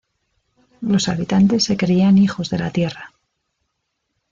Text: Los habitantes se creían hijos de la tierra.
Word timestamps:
Los 0.81 1.09
habitantes 1.09 1.65
se 1.65 1.77
creían 1.77 2.17
hijos 2.17 2.49
de 2.49 2.57
la 2.57 2.71
tierra. 2.71 3.11